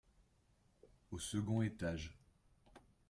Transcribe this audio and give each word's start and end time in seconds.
Au 1.11 1.19
second 1.19 1.61
étage. 1.61 2.15